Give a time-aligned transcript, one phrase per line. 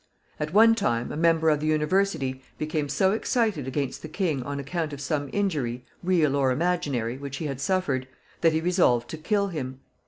[0.39, 4.59] At one time a member of the University became so excited against the king on
[4.59, 8.07] account of some injury, real or imaginary, which he had suffered,
[8.41, 9.81] that he resolved to kill him.